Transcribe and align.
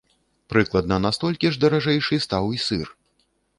Прыкладна 0.53 0.95
на 1.03 1.11
столькі 1.17 1.53
ж 1.57 1.61
даражэйшы 1.65 2.21
стаў 2.27 2.51
і 2.59 2.65
сыр. 2.67 2.87